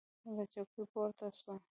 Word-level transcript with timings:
له 0.35 0.43
چوکۍ 0.51 0.83
پورته 0.91 1.27
سو. 1.39 1.53